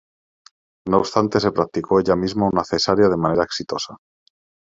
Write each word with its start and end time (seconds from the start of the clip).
No 0.87 0.97
obstante 0.97 1.39
se 1.39 1.51
practicó 1.51 1.99
ella 1.99 2.15
misma 2.15 2.47
una 2.51 2.63
cesárea 2.63 3.07
de 3.07 3.17
manera 3.17 3.43
exitosa. 3.43 3.97